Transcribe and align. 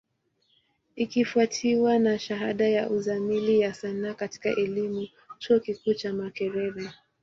Ikifwatiwa 0.95 1.99
na 1.99 2.19
shahada 2.19 2.67
ya 2.69 2.89
Uzamili 2.89 3.59
ya 3.59 3.73
Sanaa 3.73 4.13
katika 4.13 4.49
elimu, 4.49 5.07
chuo 5.39 5.59
kikuu 5.59 5.93
cha 5.93 6.13
Makerere. 6.13 6.89